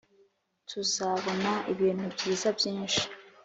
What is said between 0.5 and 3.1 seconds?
tuzabona ibintu byiza byinshi,